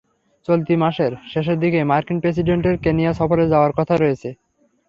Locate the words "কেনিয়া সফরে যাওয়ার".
2.83-3.71